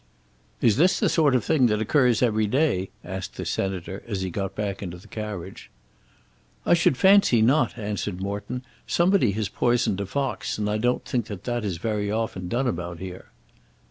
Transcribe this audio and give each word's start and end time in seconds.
"Is 0.61 0.77
this 0.77 0.99
the 0.99 1.09
sort 1.09 1.35
of 1.35 1.45
thing 1.45 1.67
that 1.67 1.79
occurs 1.79 2.23
every 2.23 2.47
day?" 2.47 2.89
asked 3.05 3.35
the 3.37 3.45
Senator 3.45 4.01
as 4.07 4.23
he 4.23 4.31
got 4.31 4.55
back 4.55 4.81
into 4.81 4.97
the 4.97 5.07
carriage. 5.07 5.69
"I 6.65 6.73
should 6.73 6.97
fancy 6.97 7.43
not," 7.43 7.77
answered 7.77 8.19
Morton. 8.19 8.63
"Somebody 8.87 9.29
has 9.33 9.47
poisoned 9.47 10.01
a 10.01 10.07
fox, 10.07 10.57
and 10.57 10.67
I 10.67 10.79
don't 10.79 11.05
think 11.05 11.27
that 11.27 11.43
that 11.43 11.63
is 11.63 11.77
very 11.77 12.09
often 12.09 12.47
done 12.47 12.65
about 12.65 12.97
here." 12.97 13.27